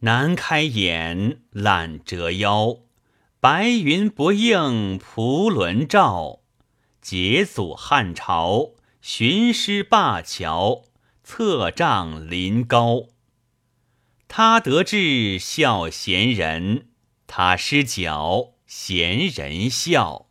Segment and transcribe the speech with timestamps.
[0.00, 2.80] 南开眼，懒折腰，
[3.40, 6.40] 白云不应蒲轮照，
[7.00, 10.82] 解组汉朝，寻师灞桥，
[11.24, 13.04] 策杖临高。
[14.28, 16.88] 他得志笑闲人，
[17.26, 20.25] 他失脚闲人笑。